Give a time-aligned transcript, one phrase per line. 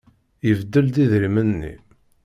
[0.49, 1.73] Ibeddel-d idrimen-nni.